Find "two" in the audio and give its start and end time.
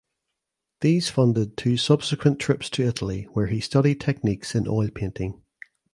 1.55-1.77